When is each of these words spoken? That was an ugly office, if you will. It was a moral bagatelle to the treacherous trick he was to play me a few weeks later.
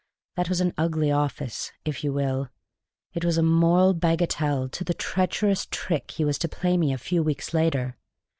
That 0.35 0.49
was 0.49 0.61
an 0.61 0.73
ugly 0.79 1.11
office, 1.11 1.71
if 1.85 2.03
you 2.03 2.11
will. 2.11 2.49
It 3.13 3.23
was 3.23 3.37
a 3.37 3.43
moral 3.43 3.93
bagatelle 3.93 4.67
to 4.69 4.83
the 4.83 4.95
treacherous 4.95 5.67
trick 5.69 6.09
he 6.09 6.25
was 6.25 6.39
to 6.39 6.49
play 6.49 6.75
me 6.75 6.91
a 6.91 6.97
few 6.97 7.21
weeks 7.21 7.53
later. 7.53 7.99